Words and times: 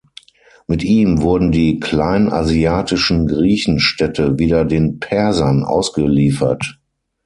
Mit 0.65 0.81
ihm 0.83 1.21
wurden 1.21 1.51
die 1.51 1.79
kleinasiatischen 1.79 3.27
Griechenstädte 3.27 4.39
wieder 4.39 4.65
den 4.65 4.99
Persern 4.99 5.63
ausgeliefert. 5.63 6.79